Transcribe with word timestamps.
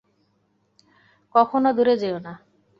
কখনো 1.35 1.69
দূরে 1.77 1.95
যেওনা। 1.97 2.33